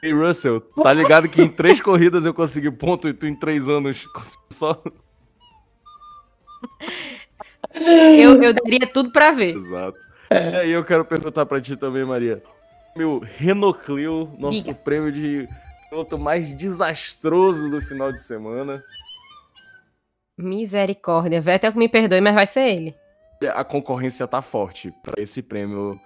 [0.00, 3.68] Ei, Russell, tá ligado que em três corridas eu consegui ponto e tu em três
[3.68, 4.06] anos
[4.48, 4.80] só?
[7.74, 9.56] Eu, eu daria tudo pra ver.
[9.56, 9.98] Exato.
[10.30, 12.40] E aí eu quero perguntar pra ti também, Maria.
[12.96, 14.74] Meu Renault Clio, nosso Diga.
[14.74, 15.48] prêmio de
[15.90, 18.80] piloto mais desastroso do final de semana.
[20.38, 21.40] Misericórdia.
[21.40, 22.94] Vettel que me perdoe, mas vai ser ele.
[23.54, 25.98] A concorrência tá forte pra esse prêmio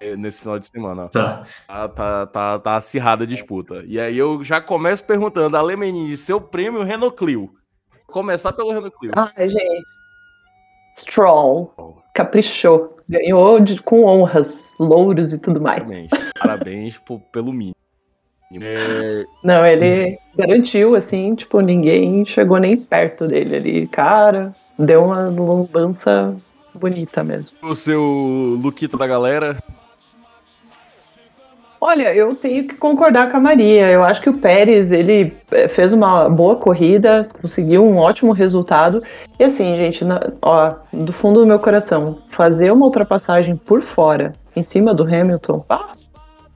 [0.00, 1.08] eh, nesse final de semana.
[1.08, 1.42] Tá.
[1.66, 3.82] Tá, tá, tá, tá acirrada a disputa.
[3.86, 7.50] E aí eu já começo perguntando, Ale Menini, seu prêmio Renault Clio.
[8.06, 9.12] Começar pelo Renault Clio.
[9.16, 9.82] Ai, gente.
[10.96, 11.74] Stroll.
[12.14, 12.96] Caprichou.
[13.08, 15.82] Ganhou de- com honras, louros e tudo mais.
[15.82, 16.10] Parabéns.
[16.38, 17.74] Parabéns pelo mínimo.
[18.52, 23.86] É, Não, ele garantiu, assim, tipo, ninguém chegou nem perto dele ali.
[23.88, 26.34] Cara, deu uma lambança
[26.74, 27.56] bonita mesmo.
[27.62, 28.02] o seu
[28.62, 29.56] Luquito da galera.
[31.80, 33.90] Olha, eu tenho que concordar com a Maria.
[33.90, 39.02] Eu acho que o Pérez, ele eh, fez uma boa corrida, conseguiu um ótimo resultado.
[39.38, 44.32] E assim, gente, na- ó, do fundo do meu coração, fazer uma ultrapassagem por fora,
[44.56, 45.92] em cima do Hamilton, ah,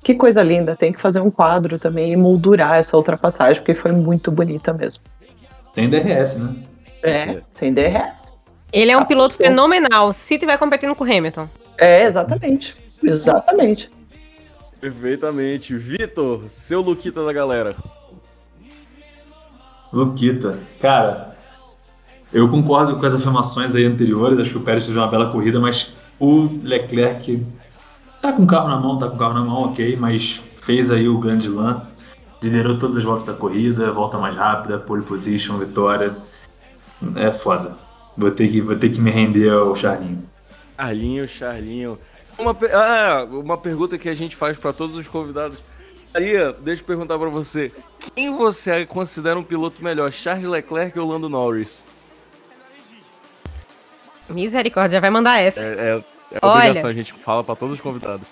[0.02, 0.74] que coisa linda.
[0.76, 5.02] Tem que fazer um quadro também e moldurar essa ultrapassagem, porque foi muito bonita mesmo.
[5.74, 6.56] Tem DRS, né?
[7.02, 8.32] É, sem DRS.
[8.72, 9.44] Ele é um Ah, piloto sim.
[9.44, 11.48] fenomenal, se tiver competindo com o Hamilton.
[11.78, 12.76] É, exatamente.
[13.02, 13.88] Exatamente.
[14.80, 15.74] Perfeitamente.
[15.76, 17.76] Vitor, seu Luquita da galera.
[19.92, 20.58] Luquita.
[20.80, 21.36] Cara,
[22.32, 24.38] eu concordo com as afirmações aí anteriores.
[24.38, 27.44] Acho que o Pérez fez uma bela corrida, mas o Leclerc
[28.20, 30.90] tá com o carro na mão, tá com o carro na mão, ok, mas fez
[30.90, 31.82] aí o grande lã.
[32.40, 36.16] Liderou todas as voltas da corrida, volta mais rápida, pole position, vitória.
[37.16, 37.76] É foda.
[38.16, 40.22] Vou ter que, vou ter que me render ao Charlinho.
[40.76, 41.98] Charlinho, Charlinho.
[42.38, 45.62] Uma, ah, uma pergunta que a gente faz pra todos os convidados.
[46.14, 47.72] Maria, deixa eu perguntar pra você.
[48.14, 51.86] Quem você considera um piloto melhor, Charles Leclerc ou Lando Norris?
[54.28, 55.60] Misericórdia, já vai mandar essa.
[55.60, 56.68] É, é, é Olha.
[56.68, 58.26] obrigação, a gente fala pra todos os convidados.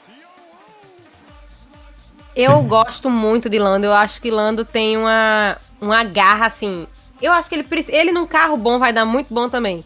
[2.34, 3.86] Eu gosto muito de Lando.
[3.86, 6.86] Eu acho que Lando tem uma, uma garra assim.
[7.20, 9.82] Eu acho que ele ele num carro bom vai dar muito bom também.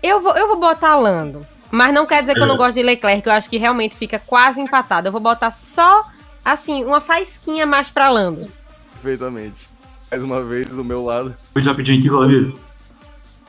[0.00, 1.44] Eu vou, eu vou botar Lando.
[1.72, 3.26] Mas não quer dizer que eu não gosto de Leclerc.
[3.26, 5.08] Eu acho que realmente fica quase empatado.
[5.08, 6.04] Eu vou botar só,
[6.44, 8.46] assim, uma faísquinha mais pra Lando.
[8.92, 9.68] Perfeitamente.
[10.10, 11.34] Mais uma vez, o meu lado.
[11.54, 12.60] Vou rapidinho aqui, Claudio.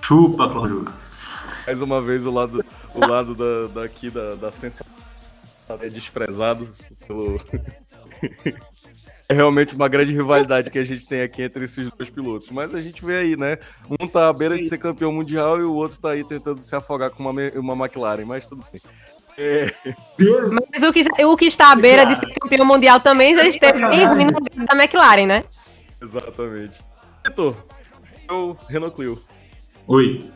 [0.02, 0.88] Chupa, Claudio.
[1.68, 4.88] Mais uma vez, o lado, o lado da, daqui da, da sensação
[5.82, 6.72] é desprezado
[7.08, 7.40] pelo.
[9.28, 12.50] é realmente uma grande rivalidade que a gente tem aqui entre esses dois pilotos.
[12.50, 13.58] Mas a gente vê aí, né?
[14.00, 16.76] Um tá à beira de ser campeão mundial e o outro tá aí tentando se
[16.76, 18.82] afogar com uma, uma McLaren, mas tudo bem.
[19.36, 19.66] É,
[20.72, 23.80] Mas o que, o que está à beira de ser campeão mundial também já esteve
[23.80, 25.44] bem ruim da McLaren, né?
[26.00, 26.84] exatamente.
[27.26, 27.56] Vitor,
[28.30, 29.24] eu Renault Clio.
[29.88, 30.32] Oi.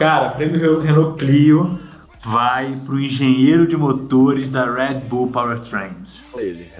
[0.00, 1.78] Cara, prêmio Renault Clio
[2.22, 6.26] vai pro engenheiro de motores da Red Bull Powertrains.
[6.32, 6.72] Olha ele.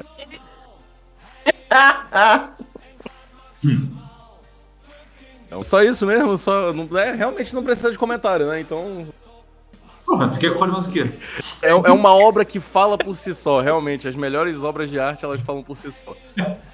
[5.47, 8.59] Então, só isso mesmo, só não, é, realmente não precisa de comentário, né?
[8.59, 9.09] Então
[10.11, 11.09] Porra, tu quer que eu fale mais o quê?
[11.63, 14.09] É, é uma obra que fala por si só, realmente.
[14.09, 16.17] As melhores obras de arte, elas falam por si só.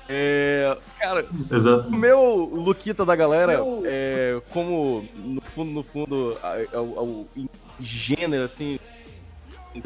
[0.08, 1.86] É, cara, Exato.
[1.86, 7.46] o meu Luquita da galera, é, como no fundo, no fundo, a- a- ao- em
[7.78, 8.78] gênero, assim,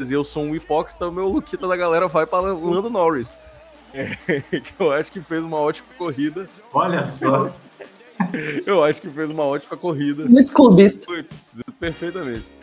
[0.09, 3.33] eu sou um hipócrita, o meu Luquita da galera vai para Lando Norris.
[3.93, 4.05] É,
[4.61, 6.47] que eu acho que fez uma ótima corrida.
[6.73, 7.51] Olha só.
[8.65, 10.23] Eu acho que fez uma ótima corrida.
[10.23, 11.05] Muito clubista.
[11.05, 11.49] Putz,
[11.81, 12.60] perfeitamente.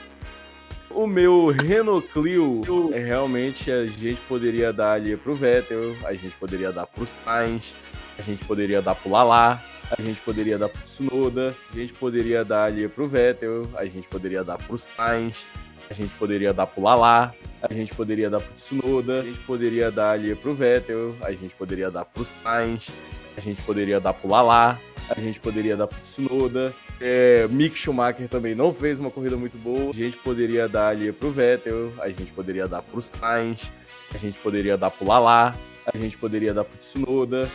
[0.99, 2.61] O meu Renault Clio,
[2.93, 7.77] é, realmente a gente poderia dar ali pro Vettel, a gente poderia dar pro Sainz,
[8.19, 9.63] a gente poderia dar pro Lala,
[9.97, 14.09] a gente poderia dar pro Tsunoda, a gente poderia dar ali pro Vettel, a gente
[14.09, 15.47] poderia dar pro Sainz,
[15.89, 17.33] a gente poderia dar pro Lala,
[17.63, 21.55] a gente poderia dar pro Tsunoda, a gente poderia dar ali pro Vettel, a gente
[21.55, 22.91] poderia dar pro Sainz,
[23.37, 24.77] a gente poderia dar pro Lala,
[25.09, 26.75] a gente poderia dar pro Tsunoda.
[27.01, 29.91] É, Mick Schumacher também não fez uma corrida muito boa.
[29.91, 33.71] A gente poderia dar ali pro Vettel, a gente poderia dar pro Sainz,
[34.13, 35.57] a gente poderia dar pro Lala,
[35.87, 37.49] a gente poderia dar pro Tsunoda.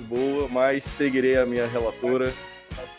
[0.00, 2.32] Boa, mas seguirei a minha relatora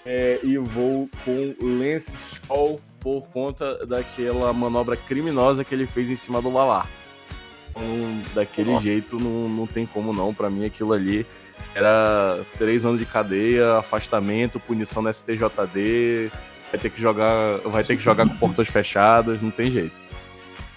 [0.05, 6.15] é, e vou com Lance Stroll por conta daquela manobra criminosa que ele fez em
[6.15, 6.85] cima do Lala.
[7.71, 7.83] Então,
[8.33, 8.83] daquele Nossa.
[8.83, 10.33] jeito não, não tem como não.
[10.33, 11.25] Para mim aquilo ali
[11.73, 16.31] era três anos de cadeia, afastamento, punição no STJD,
[16.71, 19.99] vai ter que jogar, vai ter que jogar com portas fechadas, não tem jeito.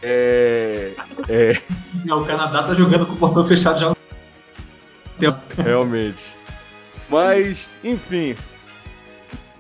[0.03, 0.93] É,
[1.29, 1.53] é...
[2.05, 3.95] Não, o Canadá tá jogando com o portão fechado já há um
[5.19, 5.41] tempo.
[5.57, 6.37] Realmente.
[7.09, 8.37] Mas, enfim.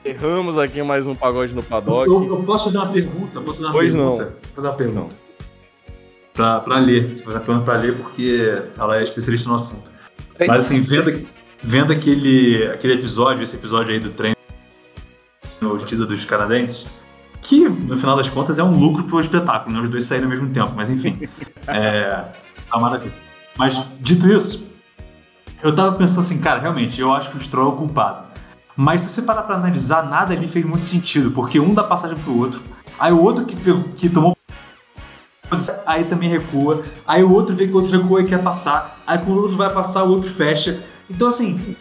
[0.04, 2.06] Erramos aqui mais um pagode no paddock.
[2.06, 3.40] Eu, eu posso fazer uma pergunta?
[3.40, 4.24] Posso fazer uma pois pergunta?
[4.24, 4.54] não.
[4.54, 5.16] fazer uma pergunta.
[6.34, 7.06] Pra, pra ler.
[7.06, 9.93] Vou fazer uma pergunta pra ler porque ela é especialista no assunto.
[10.38, 11.26] Mas assim, vendo,
[11.62, 14.34] vendo aquele, aquele episódio, esse episódio aí do treino
[15.84, 16.86] partida dos canadenses,
[17.40, 19.82] que no final das contas é um lucro pro espetáculo, né?
[19.82, 21.28] Os dois saíram ao mesmo tempo, mas enfim.
[21.68, 22.24] é,
[22.70, 23.12] tá maravilha.
[23.56, 24.70] Mas, dito isso,
[25.62, 28.24] eu tava pensando assim, cara, realmente, eu acho que o Stroll é o culpado.
[28.76, 32.16] Mas se você parar pra analisar, nada ali fez muito sentido, porque um dá passagem
[32.18, 32.60] pro outro,
[32.98, 33.56] aí o outro que,
[33.94, 34.36] que tomou
[35.86, 39.18] aí também recua, aí o outro vê que o outro recua e quer passar, aí
[39.18, 40.80] quando o outro vai passar, o outro fecha.
[41.08, 41.76] Então, assim,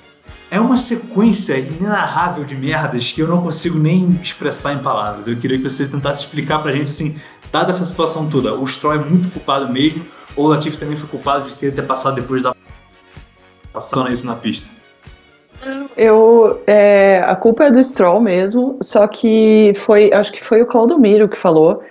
[0.52, 5.28] é uma sequência inenarrável de merdas que eu não consigo nem expressar em palavras.
[5.28, 7.16] Eu queria que você tentasse explicar pra gente, assim,
[7.52, 11.08] dada essa situação toda, o Stroll é muito culpado mesmo, ou o Latifi também foi
[11.08, 12.54] culpado de ter passado depois da
[13.72, 14.70] passando isso na pista?
[15.96, 20.66] Eu, é, a culpa é do Stroll mesmo, só que foi, acho que foi o
[20.66, 21.82] Claudomiro que falou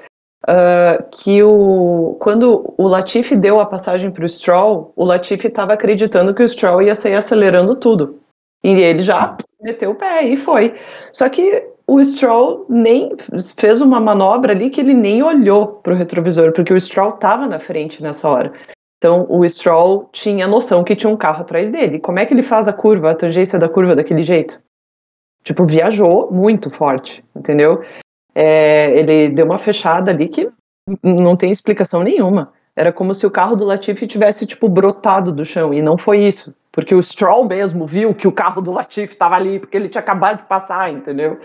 [0.49, 5.73] uh, que o, quando o Latifi deu a passagem para o Stroll, o Latifi estava
[5.73, 8.21] acreditando que o Stroll ia sair acelerando tudo.
[8.63, 10.75] E ele já meteu o pé e foi.
[11.13, 13.11] Só que o Stroll nem
[13.57, 17.47] fez uma manobra ali que ele nem olhou para o retrovisor, porque o Stroll estava
[17.47, 18.53] na frente nessa hora.
[18.99, 21.99] Então o Stroll tinha noção que tinha um carro atrás dele.
[21.99, 24.61] Como é que ele faz a curva, a tangência da curva daquele jeito?
[25.43, 27.83] Tipo, viajou muito forte, entendeu?
[28.35, 30.49] É, ele deu uma fechada ali que
[31.03, 32.53] não tem explicação nenhuma.
[32.75, 36.25] Era como se o carro do Latifi tivesse, tipo, brotado do chão, e não foi
[36.25, 36.55] isso.
[36.71, 40.01] Porque o Stroll mesmo viu que o carro do Latifi estava ali, porque ele tinha
[40.01, 41.39] acabado de passar, entendeu?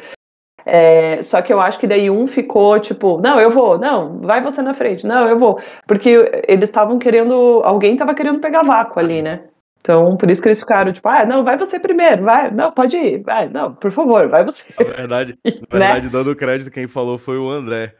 [0.65, 4.41] É, só que eu acho que daí um ficou tipo, não, eu vou, não, vai
[4.41, 5.61] você na frente, não, eu vou.
[5.85, 9.43] Porque eles estavam querendo, alguém estava querendo pegar vácuo ali, né?
[9.87, 12.97] Então, por isso que eles ficaram, tipo, ah, não, vai você primeiro, vai, não, pode
[12.97, 14.65] ir, vai, não, por favor, vai você.
[14.77, 15.87] Na verdade, na né?
[15.87, 17.95] verdade dando crédito, quem falou foi o André.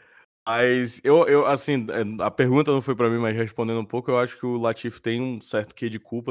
[0.46, 4.12] Mas eu, eu assim, é, a pergunta não foi para mim, mas respondendo um pouco,
[4.12, 6.30] eu acho que o Latif tem um certo quê de culpa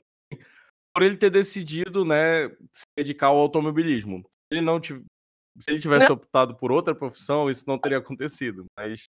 [0.95, 4.23] por ele ter decidido, né, se dedicar ao automobilismo.
[4.53, 5.07] Ele não tivesse,
[5.59, 9.05] se ele tivesse optado por outra profissão, isso não teria acontecido, mas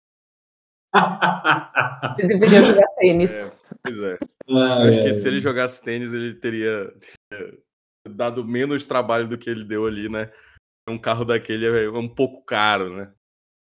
[2.18, 3.30] ele deveria jogar tênis.
[3.30, 3.52] É,
[3.82, 4.18] pois é.
[4.48, 5.02] Ah, Acho é.
[5.04, 6.92] que se ele jogasse tênis, ele teria,
[7.30, 7.58] teria,
[8.08, 10.30] dado menos trabalho do que ele deu ali, né?
[10.88, 13.12] Um carro daquele é um pouco caro, né?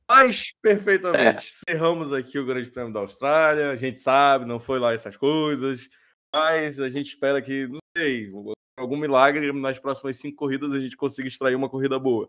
[0.08, 1.38] Mas, perfeitamente.
[1.68, 1.72] É.
[1.72, 3.70] Cerramos aqui o Grande Prêmio da Austrália.
[3.70, 5.88] A gente sabe, não foi lá essas coisas.
[6.32, 8.30] Mas a gente espera que, não sei,
[8.76, 12.28] algum milagre nas próximas cinco corridas a gente consiga extrair uma corrida boa.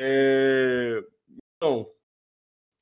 [0.00, 1.02] É...
[1.56, 1.88] Então,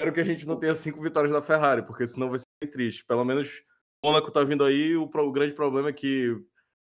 [0.02, 3.04] espero que a gente não tenha cinco vitórias da Ferrari, porque senão vai ser triste.
[3.04, 3.62] Pelo menos
[4.02, 6.36] o Mônaco tá vindo aí, o, o grande problema é que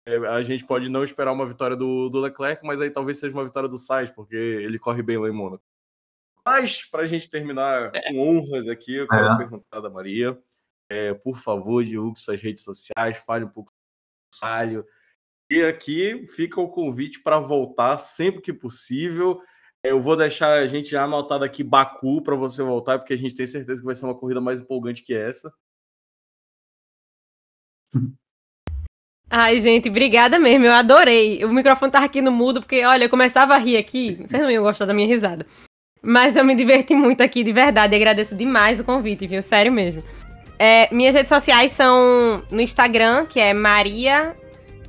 [0.07, 3.35] é, a gente pode não esperar uma vitória do, do, Leclerc, mas aí talvez seja
[3.35, 5.63] uma vitória do Sainz, porque ele corre bem lá em Mônaco.
[6.45, 9.37] Mas, para a gente terminar com honras aqui, eu quero é.
[9.37, 10.41] perguntar da Maria.
[10.89, 14.85] É, por favor, divulgue suas redes sociais, fale um pouco do Salho.
[15.51, 19.41] E aqui fica o convite para voltar sempre que possível.
[19.83, 23.35] Eu vou deixar a gente já anotado aqui Baku para você voltar, porque a gente
[23.35, 25.51] tem certeza que vai ser uma corrida mais empolgante que essa.
[29.27, 30.65] Ai, gente, obrigada mesmo.
[30.65, 31.43] Eu adorei.
[31.45, 34.15] O microfone tava aqui no mudo, porque, olha, eu começava a rir aqui.
[34.15, 35.47] Vocês não iam gostar da minha risada.
[36.01, 37.93] Mas eu me diverti muito aqui, de verdade.
[37.93, 39.41] E agradeço demais o convite, viu?
[39.41, 40.03] Sério mesmo.
[40.59, 44.35] É, minhas redes sociais são no Instagram, que é Maria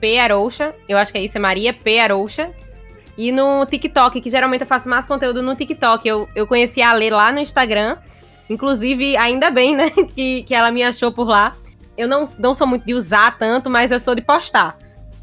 [0.00, 0.18] P.
[0.18, 0.74] Arouxa.
[0.88, 1.98] Eu acho que é isso, é Maria P.
[1.98, 2.52] Arouxa.
[3.16, 6.06] E no TikTok, que geralmente eu faço mais conteúdo no TikTok.
[6.06, 7.98] Eu, eu conheci a Lê lá no Instagram.
[8.48, 11.56] Inclusive, ainda bem, né, que, que ela me achou por lá.
[11.96, 14.78] Eu não, não sou muito de usar tanto, mas eu sou de postar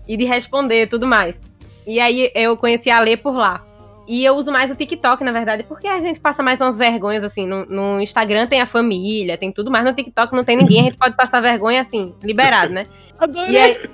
[0.07, 1.39] e de responder tudo mais.
[1.85, 3.65] E aí eu conheci a Lê por lá.
[4.07, 7.23] E eu uso mais o TikTok, na verdade, porque a gente passa mais umas vergonhas,
[7.23, 7.45] assim.
[7.45, 9.85] No, no, Instagram tem a família, tem tudo mais.
[9.85, 12.87] No TikTok não tem ninguém, a gente pode passar vergonha, assim, liberado, né?
[13.19, 13.55] Adorei.
[13.55, 13.89] Aí...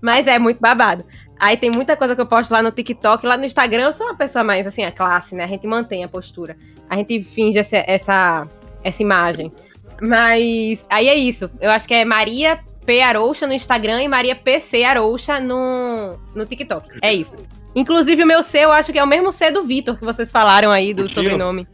[0.00, 1.04] Mas é muito babado.
[1.38, 3.26] Aí tem muita coisa que eu posto lá no TikTok.
[3.26, 5.44] Lá no Instagram eu sou uma pessoa mais, assim, a classe, né?
[5.44, 6.56] A gente mantém a postura.
[6.88, 8.48] A gente finge essa, essa,
[8.82, 9.52] essa imagem.
[10.00, 11.50] Mas aí é isso.
[11.60, 13.02] Eu acho que é Maria P.
[13.02, 16.88] Arouxa no Instagram e Maria PC Arouxa no, no TikTok.
[17.02, 17.36] É isso.
[17.74, 20.30] Inclusive, o meu C, eu acho que é o mesmo C do Vitor que vocês
[20.32, 21.22] falaram aí do Coutinho?
[21.24, 21.68] sobrenome.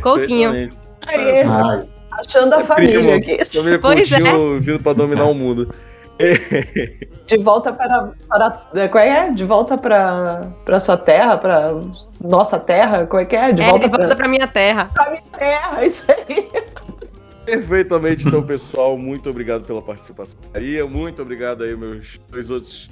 [0.00, 0.70] Coutinho.
[1.02, 3.14] Aí, Ah, achando a família Primo.
[3.14, 3.44] aqui.
[3.46, 4.20] Família Pois é.
[4.20, 5.74] Coutinho vindo pra dominar o mundo.
[7.26, 9.32] De volta para, para qual é?
[9.32, 11.74] De volta para para sua terra, para
[12.20, 13.52] nossa terra, qual é que é?
[13.52, 14.90] De é, volta, de volta para pra minha terra.
[14.92, 16.50] pra minha terra, isso aí.
[17.44, 18.96] Perfeitamente, então, pessoal.
[18.96, 20.38] Muito obrigado pela participação.
[20.52, 22.90] Maria, muito obrigado aí, meus dois outros.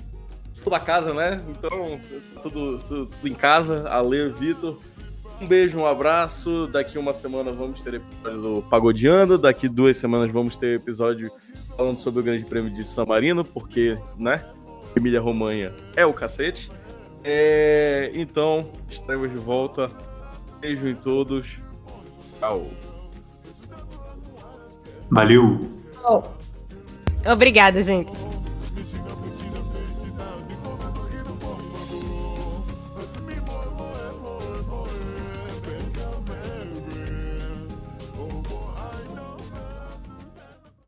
[0.58, 1.40] Tudo da casa, né?
[1.48, 1.98] Então,
[2.42, 3.88] tudo, tudo, tudo em casa.
[3.88, 4.78] Ale, Vitor.
[5.40, 6.68] Um beijo, um abraço.
[6.68, 9.36] Daqui uma semana vamos ter episódio do Pagodeando.
[9.36, 11.32] Daqui duas semanas vamos ter episódio
[11.76, 14.44] falando sobre o Grande Prêmio de San Marino, porque, né?
[14.96, 16.70] Emília Romanha é o cacete.
[17.24, 19.90] É, então, estamos de volta.
[20.60, 21.60] Beijo em todos.
[22.38, 22.66] Tchau.
[25.10, 25.70] valeu.
[26.04, 26.22] Oh.
[27.30, 28.12] Obrigada, gente.